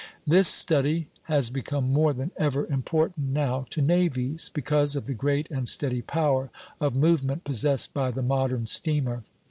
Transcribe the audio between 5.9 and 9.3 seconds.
power of movement possessed by the modern steamer.